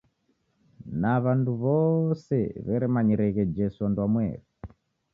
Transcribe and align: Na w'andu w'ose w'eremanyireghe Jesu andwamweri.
Na 1.01 1.13
w'andu 1.23 1.51
w'ose 1.63 2.37
w'eremanyireghe 2.65 3.43
Jesu 3.55 3.79
andwamweri. 3.87 4.45